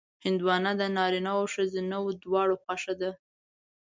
[0.25, 3.11] هندوانه د نارینهوو او ښځینهوو دواړو خوښه ده.